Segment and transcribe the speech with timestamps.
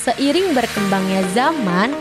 [0.00, 1.92] Seiring berkembangnya zaman,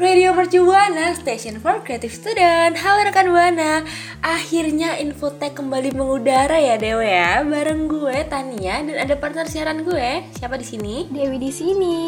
[0.00, 2.72] Radio Mercu Buana, Station for Creative Student.
[2.80, 3.84] Halo rekan Buana,
[4.20, 10.24] akhirnya Infotek kembali mengudara ya Dewa ya, bareng gue Tania dan ada partner siaran gue.
[10.36, 11.08] Siapa di sini?
[11.08, 11.98] Dewi di sini.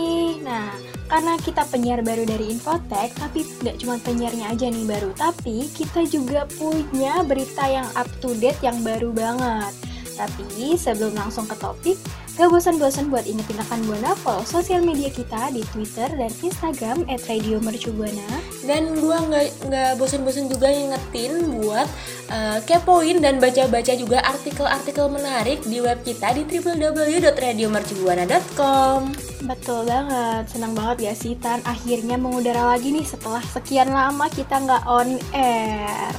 [0.45, 0.73] Nah,
[1.09, 6.04] karena kita penyiar baru dari Infotek, tapi nggak cuma penyiarnya aja nih baru, tapi kita
[6.09, 9.73] juga punya berita yang up to date yang baru banget.
[10.12, 11.96] Tapi sebelum langsung ke topik,
[12.42, 17.23] gak bosan-bosan buat ingetin rekan Buana follow sosial media kita di Twitter dan Instagram at
[17.30, 18.42] Radio Mercubuana.
[18.66, 21.87] Dan gue nggak nggak bosan-bosan juga ingetin buat
[22.34, 29.15] uh, kepoin dan baca-baca juga artikel-artikel menarik di web kita di www.radiomercubuana.com.
[29.46, 34.59] Betul banget, senang banget ya sih Tan akhirnya mengudara lagi nih setelah sekian lama kita
[34.59, 36.10] nggak on air.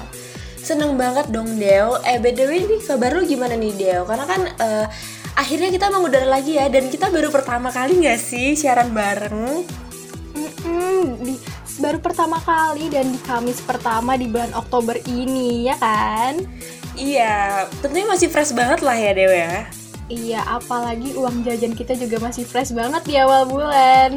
[0.55, 1.99] Seneng banget dong Deo.
[2.07, 4.07] Eh btw ini kabar lu gimana nih Deo?
[4.07, 4.87] Karena kan uh,
[5.33, 9.65] akhirnya kita mengudara lagi ya dan kita baru pertama kali nggak sih siaran bareng?
[10.33, 11.37] Mm-mm, di,
[11.77, 16.41] baru pertama kali dan di Kamis pertama di bulan Oktober ini ya kan?
[16.93, 19.65] Iya, tentunya masih fresh banget lah ya Deo ya.
[20.11, 24.13] Iya, apalagi uang jajan kita juga masih fresh banget di awal bulan.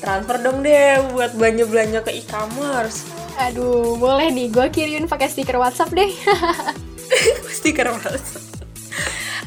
[0.00, 3.04] Transfer dong deh buat belanja-belanja ke e-commerce.
[3.36, 6.08] Aduh, boleh nih, gue kirimin pakai stiker WhatsApp deh.
[7.56, 8.55] stiker WhatsApp.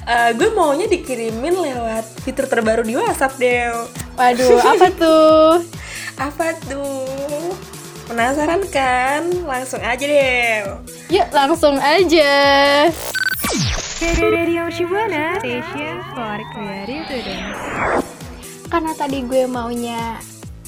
[0.09, 3.69] Uh, gue maunya dikirimin lewat fitur terbaru di WhatsApp deh.
[4.17, 5.61] Waduh, apa tuh?
[6.17, 7.53] apa tuh?
[8.09, 9.30] Penasaran kan?
[9.45, 10.65] Langsung aja deh.
[11.13, 12.33] Yuk, langsung aja.
[18.65, 20.17] Karena tadi gue maunya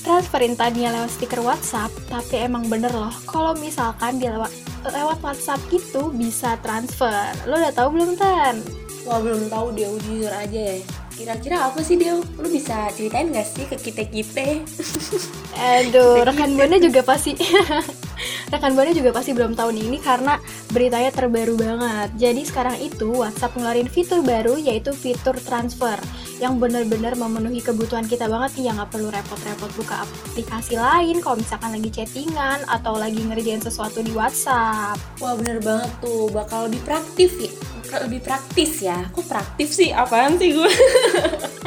[0.05, 4.53] transferin tadinya lewat stiker WhatsApp, tapi emang bener loh, kalau misalkan di lewat
[4.85, 7.33] lewat WhatsApp itu bisa transfer.
[7.49, 8.61] Lo udah tahu belum Tan?
[9.01, 10.77] Wah belum tahu dia jujur aja ya.
[11.17, 12.17] Kira-kira apa sih dia?
[12.17, 14.45] Lu bisa ceritain gak sih ke kita kita?
[15.57, 17.33] Aduh, rekan buana juga pasti
[18.49, 20.37] rekan buana juga pasti belum tahu nih ini karena
[20.71, 22.09] beritanya terbaru banget.
[22.17, 25.97] Jadi sekarang itu WhatsApp ngeluarin fitur baru yaitu fitur transfer
[26.41, 31.37] yang benar-benar memenuhi kebutuhan kita banget nih yang nggak perlu repot-repot buka aplikasi lain kalau
[31.37, 34.97] misalkan lagi chattingan atau lagi ngerjain sesuatu di WhatsApp.
[35.21, 37.51] Wah bener banget tuh, bakal lebih praktis ya.
[37.91, 38.97] Lebih praktis ya.
[39.11, 39.91] Kok praktis sih?
[39.91, 40.71] Apaan sih gue?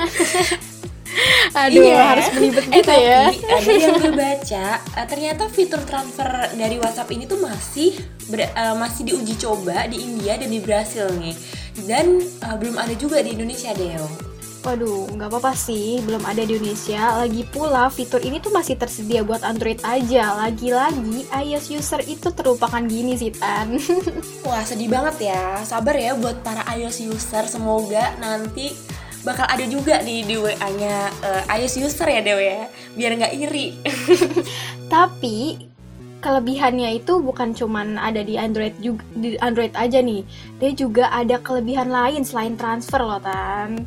[1.54, 2.02] Aduh, iya.
[2.02, 3.22] harus belibet gitu eh, ya.
[3.30, 4.66] Tapi yang gue baca,
[4.98, 6.28] uh, ternyata fitur transfer
[6.58, 7.94] dari WhatsApp ini tuh masih
[8.26, 11.34] ber, uh, masih diuji coba di India dan di Brasil nih.
[11.86, 14.34] Dan uh, belum ada juga di Indonesia, Deo.
[14.64, 17.20] Waduh, nggak apa-apa sih, belum ada di Indonesia.
[17.20, 20.40] Lagi pula, fitur ini tuh masih tersedia buat Android aja.
[20.40, 23.76] Lagi-lagi, iOS user itu terlupakan gini sih, Tan.
[24.48, 25.60] Wah, sedih banget ya.
[25.68, 27.44] Sabar ya buat para iOS user.
[27.44, 28.72] Semoga nanti
[29.24, 32.68] bakal ada juga di di WA-nya uh, iOS user ya Dewa ya.
[32.94, 33.74] Biar nggak iri.
[34.94, 35.66] Tapi
[36.20, 40.22] kelebihannya itu bukan cuman ada di Android juga di Android aja nih.
[40.60, 43.82] Dia juga ada kelebihan lain selain transfer loh tan.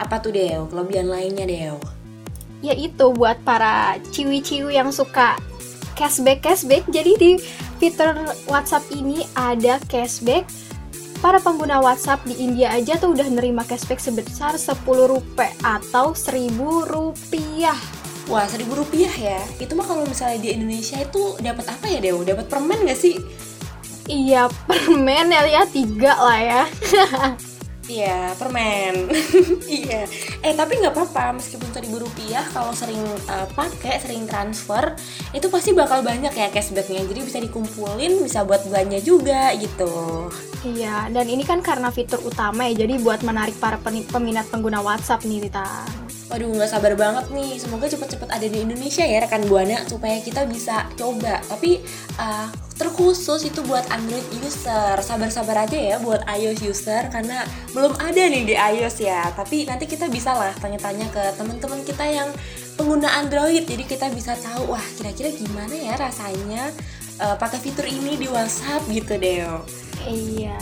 [0.00, 2.02] Apa tuh Deo kelebihan lainnya Deo
[2.62, 5.34] yaitu buat para ciwi-ciwi yang suka
[5.98, 7.30] cashback cashback jadi di
[7.82, 8.14] fitur
[8.46, 10.46] WhatsApp ini ada cashback
[11.22, 16.50] para pengguna WhatsApp di India aja tuh udah nerima cashback sebesar 10 rupiah atau 1000
[16.90, 17.78] rupiah.
[18.26, 19.40] Wah, 1000 rupiah ya.
[19.62, 22.26] Itu mah kalau misalnya di Indonesia itu dapat apa ya, Dew?
[22.26, 23.22] Dapat permen gak sih?
[24.10, 26.62] Iya, permen ya, ya tiga lah ya.
[27.90, 29.10] Iya, permen.
[29.66, 30.06] iya.
[30.38, 34.94] Eh, tapi nggak apa-apa meskipun seribu rupiah kalau sering uh, pakai, sering transfer,
[35.34, 37.02] itu pasti bakal banyak ya cashbacknya.
[37.02, 40.30] Jadi bisa dikumpulin, bisa buat belanja juga gitu.
[40.62, 45.26] Iya, dan ini kan karena fitur utama ya, jadi buat menarik para peminat pengguna WhatsApp
[45.26, 45.66] nih, Rita.
[46.32, 47.60] Waduh, nggak sabar banget nih.
[47.60, 51.44] Semoga cepet-cepet ada di Indonesia ya rekan buana supaya kita bisa coba.
[51.44, 51.84] Tapi
[52.16, 52.48] uh,
[52.80, 54.96] terkhusus itu buat Android user.
[55.04, 57.44] Sabar-sabar aja ya buat iOS user karena
[57.76, 59.28] belum ada nih di iOS ya.
[59.36, 62.32] Tapi nanti kita bisa lah tanya-tanya ke teman-teman kita yang
[62.80, 63.68] pengguna Android.
[63.68, 66.72] Jadi kita bisa tahu wah kira-kira gimana ya rasanya
[67.20, 69.44] uh, pakai fitur ini di WhatsApp gitu deh.
[70.08, 70.56] Iya.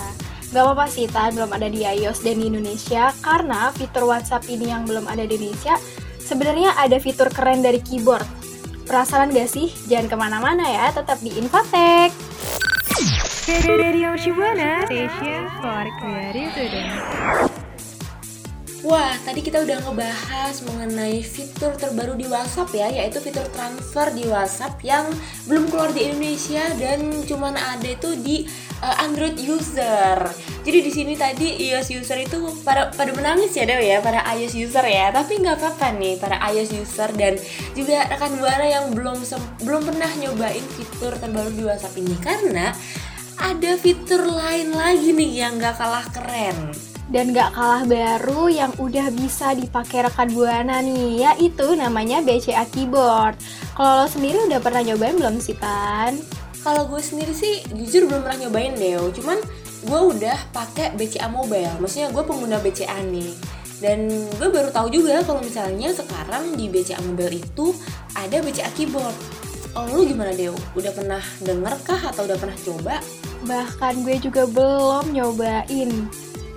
[0.51, 4.67] Gak apa-apa sih Tan, belum ada di iOS dan di Indonesia Karena fitur WhatsApp ini
[4.71, 5.79] yang belum ada di Indonesia
[6.19, 8.27] Sebenarnya ada fitur keren dari keyboard
[8.91, 9.71] Penasaran gak sih?
[9.87, 12.11] Jangan ke mana-mana ya, tetap di Infotek
[13.51, 16.95] Radio Shibuana, station for creative students.
[18.87, 24.25] Wah, tadi kita udah ngebahas mengenai fitur terbaru di WhatsApp ya, yaitu fitur transfer di
[24.31, 25.11] WhatsApp yang
[25.51, 28.47] belum keluar di Indonesia dan cuman ada itu di
[28.83, 30.17] uh, Android user.
[30.61, 34.55] Jadi di sini tadi iOS user itu pada pada menangis ya Dew ya, para iOS
[34.57, 35.09] user ya.
[35.13, 37.37] Tapi nggak apa-apa nih para iOS user dan
[37.73, 39.25] juga rekan buana yang belum
[39.65, 42.73] belum pernah nyobain fitur terbaru di WhatsApp ini karena
[43.41, 46.77] ada fitur lain lagi nih yang nggak kalah keren
[47.11, 53.35] dan gak kalah baru yang udah bisa dipakai rekan buana nih yaitu namanya BCA keyboard
[53.75, 56.40] kalau lo sendiri udah pernah nyobain belum sih Tan?
[56.61, 59.41] Kalau gue sendiri sih jujur belum pernah nyobain deh cuman
[59.81, 61.73] gue udah pakai BCA mobile.
[61.81, 63.33] Maksudnya gue pengguna BCA nih.
[63.81, 67.73] Dan gue baru tahu juga kalau misalnya sekarang di BCA mobile itu
[68.13, 69.17] ada BCA keyboard.
[69.73, 70.53] Oh lu gimana Deo?
[70.77, 73.01] Udah pernah denger kah atau udah pernah coba?
[73.49, 75.91] Bahkan gue juga belum nyobain.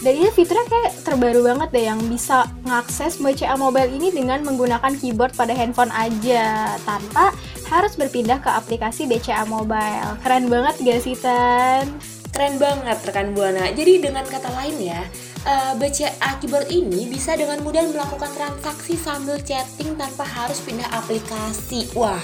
[0.03, 4.99] Dan ini fiturnya kayak terbaru banget deh yang bisa mengakses BCA Mobile ini dengan menggunakan
[4.99, 6.75] keyboard pada handphone aja.
[6.83, 7.31] Tanpa
[7.73, 10.21] harus berpindah ke aplikasi BCA Mobile.
[10.21, 11.89] Keren banget gak sih Tan?
[12.29, 13.73] Keren banget rekan Buana.
[13.73, 15.01] Jadi dengan kata lain ya,
[15.45, 21.89] eh, BCA keyboard ini bisa dengan mudah melakukan transaksi sambil chatting tanpa harus pindah aplikasi.
[21.97, 22.21] Wah,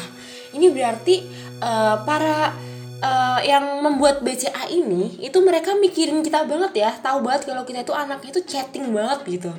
[0.54, 1.30] ini berarti
[1.62, 2.54] uh, para
[3.00, 6.92] uh, yang membuat BCA ini itu mereka mikirin kita banget ya.
[7.00, 9.52] Tahu banget kalau kita itu anaknya itu chatting banget gitu.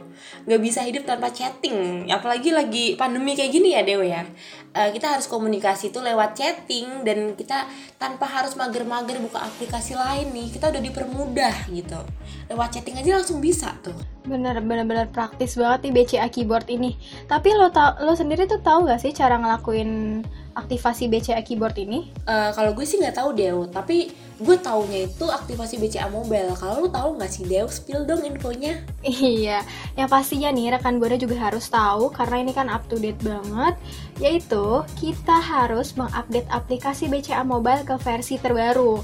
[0.47, 2.09] Nggak bisa hidup tanpa chatting.
[2.09, 4.23] Apalagi lagi pandemi kayak gini ya Dewa ya.
[4.71, 7.67] Uh, kita harus komunikasi itu lewat chatting dan kita
[7.99, 11.99] tanpa harus mager-mager buka aplikasi lain nih kita udah dipermudah gitu.
[12.47, 13.97] Lewat chatting aja langsung bisa tuh.
[14.23, 16.95] Bener bener bener praktis banget nih BCA keyboard ini.
[17.27, 20.23] Tapi lo tau lo sendiri tuh tahu gak sih cara ngelakuin
[20.61, 22.13] aktivasi BCA keyboard ini?
[22.29, 26.53] Uh, kalau gue sih nggak tahu Dew, tapi gue taunya itu aktivasi BCA mobile.
[26.57, 28.85] Kalau lo tahu nggak sih Dew, spill dong infonya.
[29.05, 29.65] Iya,
[29.97, 33.75] yang pastinya nih rekan gue juga harus tahu karena ini kan up to date banget.
[34.21, 39.01] Yaitu kita harus mengupdate aplikasi BCA mobile ke versi terbaru.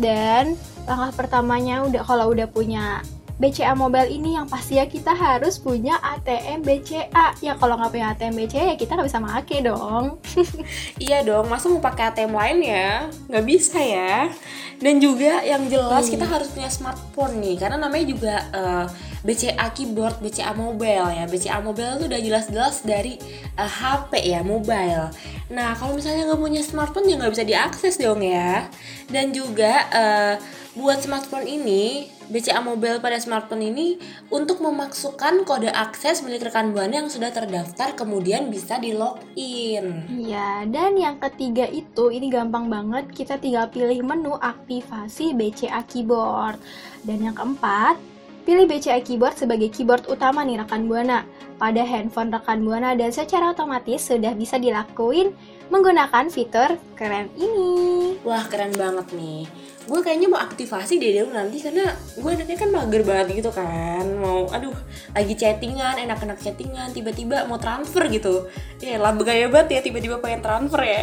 [0.00, 0.56] Dan
[0.88, 3.04] langkah pertamanya udah kalau udah punya
[3.40, 7.40] BCA Mobile ini yang pasti ya kita harus punya ATM BCA.
[7.40, 10.20] Ya kalau nggak punya ATM BCA ya kita nggak bisa make dong.
[11.08, 13.08] iya dong, masa mau pakai ATM lain ya?
[13.32, 14.28] Nggak bisa ya.
[14.76, 16.12] Dan juga yang jelas hmm.
[16.20, 18.86] kita harus punya smartphone nih, karena namanya juga uh, eh,
[19.24, 21.24] BCA keyboard, BCA mobile ya.
[21.24, 23.16] BCA mobile itu udah jelas-jelas dari
[23.56, 25.08] uh, eh, HP ya, mobile.
[25.48, 28.68] Nah kalau misalnya nggak punya smartphone ya nggak bisa diakses dong ya.
[29.08, 33.98] Dan juga uh, buat smartphone ini BCA Mobile pada smartphone ini
[34.30, 40.06] untuk memasukkan kode akses milik rekan buana yang sudah terdaftar kemudian bisa di login.
[40.06, 46.62] Iya, dan yang ketiga itu ini gampang banget kita tinggal pilih menu aktivasi BCA keyboard.
[47.02, 47.98] Dan yang keempat,
[48.46, 51.26] pilih BCA keyboard sebagai keyboard utama nih rekan buana
[51.58, 55.34] pada handphone rekan buana dan secara otomatis sudah bisa dilakuin
[55.66, 58.14] menggunakan fitur keren ini.
[58.22, 59.50] Wah, keren banget nih
[59.90, 64.06] gue kayaknya mau aktivasi deh dulu nanti karena gue anaknya kan mager banget gitu kan.
[64.22, 64.70] Mau aduh
[65.10, 68.46] lagi chattingan enak-enak chattingan tiba-tiba mau transfer gitu.
[68.78, 71.02] Ya lah gaya banget ya tiba-tiba pengen transfer ya.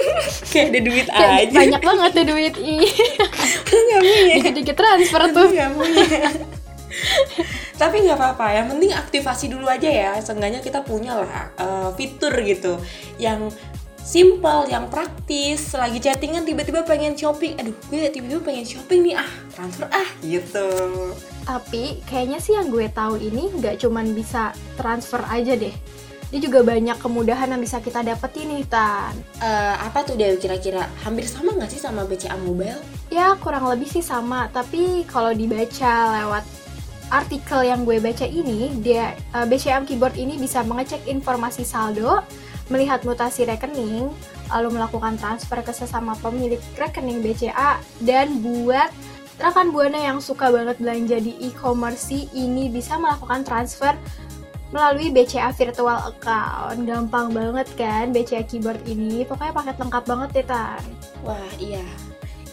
[0.52, 1.56] Kayak ada duit aja.
[1.56, 2.92] banyak banget tuh duit ih
[3.72, 4.34] nggak punya.
[4.44, 5.48] Dikit-dikit transfer tuh.
[5.48, 6.04] nggak punya.
[7.80, 10.12] Tapi nggak apa-apa yang penting aktivasi dulu aja ya.
[10.20, 12.76] Seenggaknya kita punya lah uh, fitur gitu.
[13.16, 13.56] Yang
[14.08, 15.76] simple, yang praktis.
[15.76, 17.60] Lagi chattingan tiba-tiba pengen shopping.
[17.60, 19.14] Aduh, gue tiba-tiba pengen shopping nih.
[19.20, 20.68] Ah, transfer ah gitu.
[21.44, 25.76] Tapi kayaknya sih yang gue tahu ini nggak cuman bisa transfer aja deh.
[26.28, 29.16] Dia juga banyak kemudahan yang bisa kita dapetin nih, Tan.
[29.40, 30.84] Uh, apa tuh deh kira-kira?
[31.04, 32.80] Hampir sama nggak sih sama BCA Mobile?
[33.08, 34.48] Ya, kurang lebih sih sama.
[34.52, 36.44] Tapi kalau dibaca lewat
[37.08, 42.20] artikel yang gue baca ini, dia uh, eh, BCA Keyboard ini bisa mengecek informasi saldo,
[42.68, 44.12] melihat mutasi rekening,
[44.52, 48.92] lalu melakukan transfer ke sesama pemilik rekening BCA, dan buat
[49.38, 53.94] rekan buana yang suka banget belanja di e-commerce ini bisa melakukan transfer
[54.68, 56.84] melalui BCA virtual account.
[56.84, 59.24] Gampang banget kan BCA keyboard ini.
[59.24, 60.82] Pokoknya paket lengkap banget ya, Tan.
[61.24, 61.84] Wah, iya.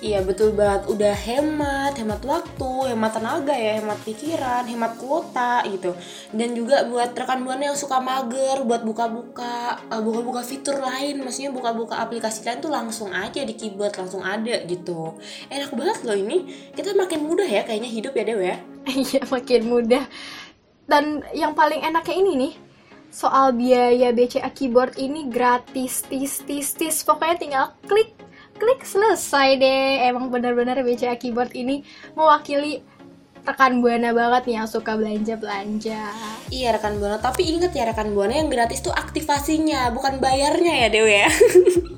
[0.06, 5.98] Iya betul banget, udah hemat, hemat waktu, hemat tenaga ya, hemat pikiran, hemat kuota gitu.
[6.30, 11.50] Dan juga buat rekan buana yang suka mager, buat buka-buka, uh, buka-buka fitur lain, maksudnya
[11.50, 15.18] buka-buka aplikasi lain tuh langsung aja di keyboard langsung ada gitu.
[15.50, 18.58] Enak banget loh ini, kita makin mudah ya kayaknya hidup ya Dewa ya.
[19.10, 20.06] Iya makin mudah.
[20.86, 22.54] Dan yang paling enaknya ini nih,
[23.10, 27.02] soal biaya BCA keyboard ini gratis, tis, tis, tis.
[27.02, 28.14] Pokoknya tinggal klik
[28.56, 31.84] klik selesai deh emang benar-benar BCA keyboard ini
[32.16, 32.80] mewakili
[33.46, 36.10] rekan buana banget nih yang suka belanja belanja.
[36.50, 40.88] Iya rekan buana, tapi inget ya rekan buana yang gratis tuh aktivasinya, bukan bayarnya ya
[40.90, 41.30] Dewi ya.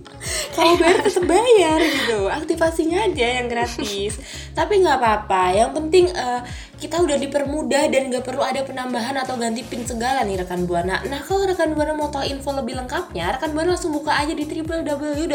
[0.56, 4.18] Kalau bayar tetap bayar gitu, aktivasinya aja yang gratis.
[4.58, 6.42] tapi nggak apa-apa, yang penting uh,
[6.78, 11.02] kita udah dipermudah dan gak perlu ada penambahan atau ganti pin segala nih rekan buana.
[11.10, 14.46] Nah kalau rekan buana mau tahu info lebih lengkapnya, rekan buana langsung buka aja di
[14.46, 15.26] www.bca.co.id.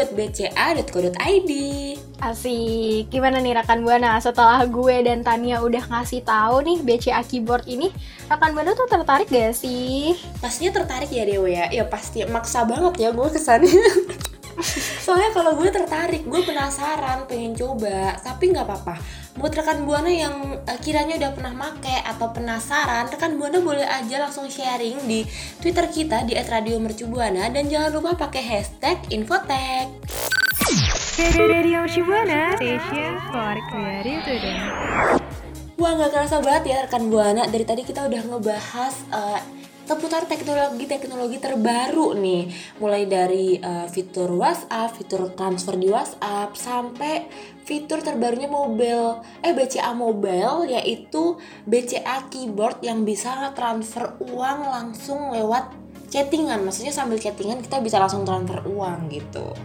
[2.23, 4.15] Asik, gimana nih rekan buana?
[4.23, 7.91] Setelah gue dan Tania udah ngasih tahu nih BCA keyboard ini,
[8.31, 10.15] rekan buana tuh tertarik gak sih?
[10.39, 11.67] Pastinya tertarik ya Dewa ya.
[11.75, 13.83] Ya pasti maksa banget ya gue kesannya.
[15.03, 18.95] soalnya kalau gue tertarik gue penasaran pengen coba tapi nggak apa-apa.
[19.33, 24.21] Buat rekan buana yang uh, kiranya udah pernah make atau penasaran rekan buana boleh aja
[24.21, 25.25] langsung sharing di
[25.57, 29.89] twitter kita di @radiomercubuana dan jangan lupa pakai hashtag infotek
[31.17, 35.22] Radio Mercubuana Station for Creative
[35.73, 37.49] Wah nggak kerasa banget ya rekan buana.
[37.49, 39.41] Dari tadi kita udah ngebahas uh,
[39.89, 42.53] seputar teknologi-teknologi terbaru nih.
[42.77, 47.25] Mulai dari uh, fitur WhatsApp, fitur transfer di WhatsApp sampai
[47.65, 55.73] fitur terbarunya mobile eh BCA mobile yaitu BCA keyboard yang bisa transfer uang langsung lewat
[56.13, 56.61] chattingan.
[56.61, 59.57] Maksudnya sambil chattingan kita bisa langsung transfer uang gitu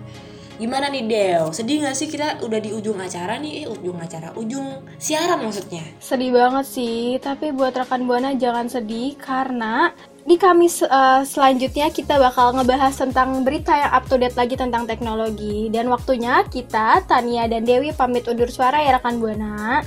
[0.59, 1.55] Gimana nih Del?
[1.55, 3.62] Sedih gak sih kita udah di ujung acara nih?
[3.62, 5.87] Eh, ujung acara, ujung siaran maksudnya.
[6.03, 9.95] Sedih banget sih, tapi buat rekan Buana jangan sedih karena
[10.27, 14.85] di Kamis uh, selanjutnya kita bakal ngebahas tentang berita yang up to date lagi tentang
[14.85, 19.87] teknologi dan waktunya kita Tania dan Dewi pamit undur suara ya rekan Buana.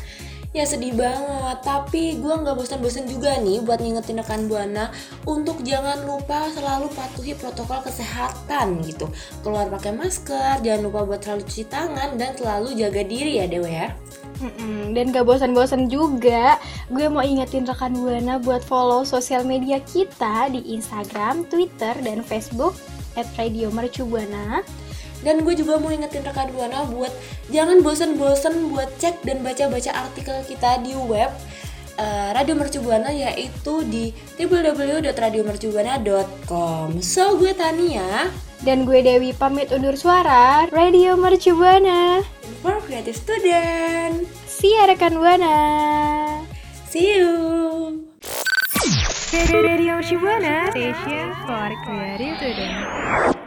[0.51, 4.91] Ya sedih banget, tapi gue nggak bosan-bosan juga nih buat ngingetin rekan Buana
[5.23, 9.07] untuk jangan lupa selalu patuhi protokol kesehatan gitu.
[9.47, 13.71] Keluar pakai masker, jangan lupa buat selalu cuci tangan dan selalu jaga diri ya Dewa
[13.71, 13.95] ya.
[14.91, 16.59] Dan gak bosan-bosan juga,
[16.91, 22.75] gue mau ingetin rekan Buana buat follow sosial media kita di Instagram, Twitter, dan Facebook
[23.15, 24.67] at Radio Mercubuana
[25.21, 27.11] dan gue juga mau ingetin rekan buana buat
[27.53, 31.29] jangan bosen-bosen buat cek dan baca-baca artikel kita di web
[32.01, 37.01] uh, Radio Mercubuana yaitu di www.radiomercubuana.com.
[37.01, 42.21] So gue Tania dan gue Dewi pamit undur suara Radio Mercubuana
[42.61, 44.29] for creative student.
[44.45, 45.57] See ya rekan buana.
[46.89, 48.05] See you.
[49.31, 53.40] Radio Mercubuana Station for creative student.